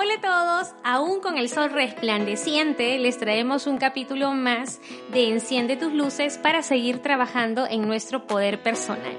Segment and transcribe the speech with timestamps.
[0.00, 4.80] Hola a todos, aún con el sol resplandeciente les traemos un capítulo más
[5.10, 9.16] de Enciende tus luces para seguir trabajando en nuestro poder personal.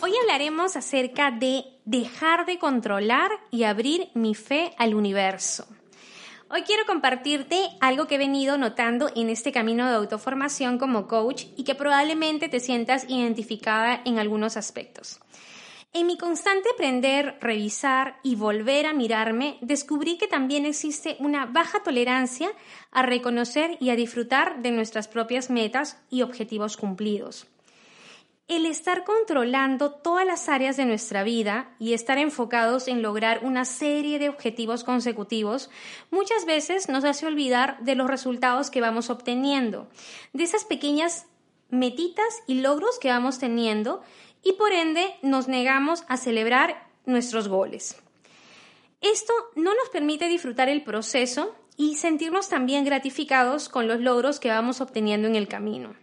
[0.00, 5.66] Hoy hablaremos acerca de dejar de controlar y abrir mi fe al universo.
[6.50, 11.46] Hoy quiero compartirte algo que he venido notando en este camino de autoformación como coach
[11.56, 15.18] y que probablemente te sientas identificada en algunos aspectos.
[15.92, 21.82] En mi constante aprender, revisar y volver a mirarme, descubrí que también existe una baja
[21.82, 22.52] tolerancia
[22.92, 27.48] a reconocer y a disfrutar de nuestras propias metas y objetivos cumplidos.
[28.46, 33.64] El estar controlando todas las áreas de nuestra vida y estar enfocados en lograr una
[33.64, 35.70] serie de objetivos consecutivos
[36.12, 39.88] muchas veces nos hace olvidar de los resultados que vamos obteniendo,
[40.32, 41.26] de esas pequeñas
[41.70, 44.02] metitas y logros que vamos teniendo
[44.42, 48.00] y por ende nos negamos a celebrar nuestros goles.
[49.00, 54.50] Esto no nos permite disfrutar el proceso y sentirnos también gratificados con los logros que
[54.50, 55.94] vamos obteniendo en el camino.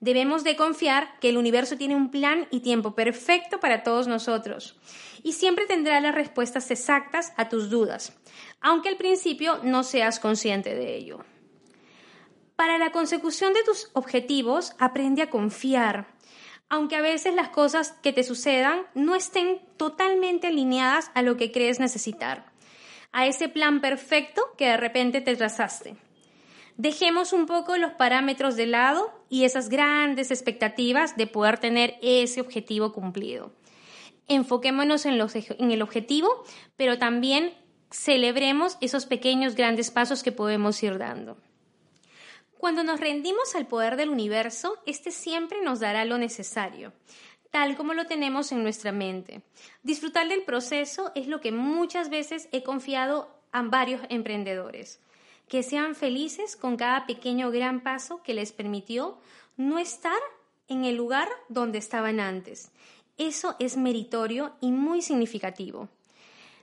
[0.00, 4.76] Debemos de confiar que el universo tiene un plan y tiempo perfecto para todos nosotros
[5.22, 8.12] y siempre tendrá las respuestas exactas a tus dudas,
[8.60, 11.24] aunque al principio no seas consciente de ello.
[12.56, 16.06] Para la consecución de tus objetivos, aprende a confiar,
[16.68, 21.52] aunque a veces las cosas que te sucedan no estén totalmente alineadas a lo que
[21.52, 22.52] crees necesitar,
[23.12, 25.96] a ese plan perfecto que de repente te trazaste.
[26.76, 32.40] Dejemos un poco los parámetros de lado y esas grandes expectativas de poder tener ese
[32.40, 33.52] objetivo cumplido.
[34.28, 36.44] Enfoquémonos en, en el objetivo,
[36.76, 37.52] pero también
[37.90, 41.36] celebremos esos pequeños grandes pasos que podemos ir dando.
[42.62, 46.92] Cuando nos rendimos al poder del universo, este siempre nos dará lo necesario,
[47.50, 49.42] tal como lo tenemos en nuestra mente.
[49.82, 55.00] Disfrutar del proceso es lo que muchas veces he confiado a varios emprendedores.
[55.48, 59.18] Que sean felices con cada pequeño gran paso que les permitió
[59.56, 60.20] no estar
[60.68, 62.70] en el lugar donde estaban antes.
[63.18, 65.88] Eso es meritorio y muy significativo.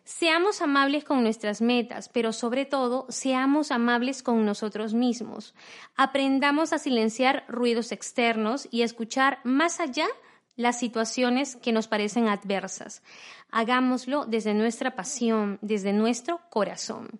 [0.10, 5.54] Seamos amables con nuestras metas, pero sobre todo seamos amables con nosotros mismos.
[5.96, 10.08] Aprendamos a silenciar ruidos externos y a escuchar más allá
[10.56, 13.04] las situaciones que nos parecen adversas.
[13.52, 17.12] Hagámoslo desde nuestra pasión, desde nuestro corazón.